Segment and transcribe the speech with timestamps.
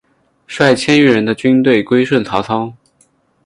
[0.47, 2.73] 率千余人的军队归顺曹操。